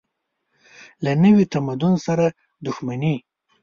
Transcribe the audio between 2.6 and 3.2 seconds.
دښمني.